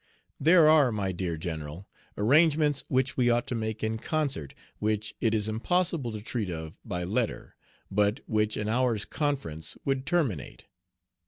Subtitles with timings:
[0.39, 5.35] There are, my dear General, arrangements which we ought to make in concert, which it
[5.35, 7.55] is impossible to treat of by letter,
[7.91, 10.65] but which an hour's conference would terminate.